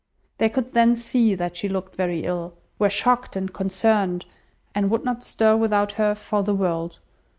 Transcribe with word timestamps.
They 0.39 0.49
could 0.49 0.69
then 0.73 0.95
see 0.95 1.35
that 1.35 1.55
she 1.55 1.69
looked 1.69 1.93
very 1.93 2.23
ill, 2.25 2.55
were 2.79 2.89
shocked 2.89 3.35
and 3.35 3.53
concerned, 3.53 4.25
and 4.73 4.89
would 4.89 5.05
not 5.05 5.21
stir 5.23 5.55
without 5.55 5.91
her 5.91 6.15
for 6.15 6.41
the 6.41 6.55
world. 6.55 6.97